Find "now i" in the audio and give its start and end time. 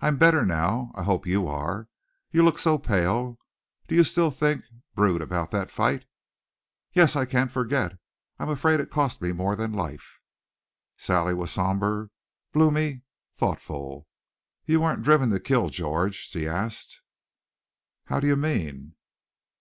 0.46-1.02